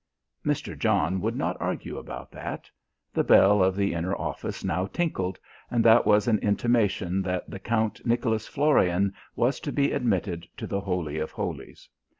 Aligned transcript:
Mr. 0.43 0.75
John 0.75 1.21
would 1.21 1.35
not 1.35 1.57
argue 1.59 1.99
about 1.99 2.31
that. 2.31 2.67
The 3.13 3.23
bell 3.23 3.63
of 3.63 3.75
the 3.75 3.93
inner 3.93 4.15
office 4.15 4.63
now 4.63 4.87
tinkled, 4.87 5.37
and 5.69 5.85
that 5.85 6.07
was 6.07 6.27
an 6.27 6.39
intimation 6.39 7.21
that 7.21 7.47
the 7.47 7.59
Count 7.59 8.03
Nicholas 8.03 8.47
Florian 8.47 9.13
was 9.35 9.59
to 9.59 9.71
be 9.71 9.91
admitted 9.91 10.47
to 10.57 10.65
the 10.65 10.81
Holy 10.81 11.19
of 11.19 11.29
Holies. 11.29 11.87